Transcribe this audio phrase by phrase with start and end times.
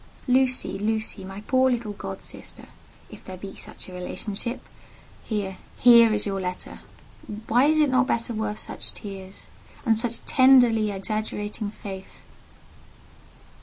[0.27, 2.65] "Lucy, Lucy, my poor little god sister
[3.11, 4.61] (if there be such a relationship),
[5.25, 6.79] here—here is your letter.
[7.45, 9.45] Why is it not better worth such tears,
[9.85, 12.23] and such tenderly exaggerating faith?"